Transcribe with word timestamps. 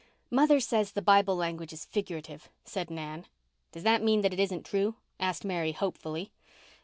"Mother 0.31 0.59
says 0.59 0.93
the 0.93 1.01
Bible 1.03 1.35
language 1.35 1.71
is 1.71 1.85
figurative," 1.85 2.49
said 2.65 2.89
Nan. 2.89 3.27
"Does 3.71 3.83
that 3.83 4.01
mean 4.01 4.21
that 4.21 4.33
it 4.33 4.39
isn't 4.39 4.65
true?" 4.65 4.95
asked 5.19 5.45
Mary 5.45 5.73
hopefully. 5.73 6.31